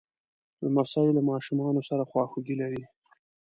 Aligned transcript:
لمسی 0.63 1.05
له 1.17 1.21
ماشومانو 1.31 1.81
سره 1.89 2.07
خواخوږي 2.09 2.55
لري. 2.61 2.83